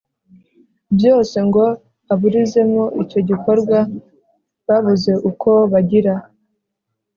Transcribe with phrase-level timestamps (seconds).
[0.95, 1.63] byose ngo
[2.13, 3.77] aburizemo icyo gikorwa.
[4.67, 6.13] babuze uko bagira,